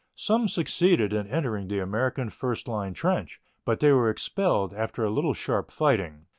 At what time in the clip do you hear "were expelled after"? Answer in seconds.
3.91-5.03